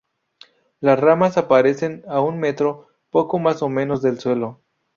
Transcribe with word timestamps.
Las 0.79 0.99
ramas 0.99 1.37
aparecen 1.37 2.03
a 2.07 2.21
un 2.21 2.39
metro, 2.39 2.87
poco 3.11 3.37
más 3.37 3.61
o 3.61 3.69
menos, 3.69 4.01
del 4.01 4.19
suelo. 4.19 4.59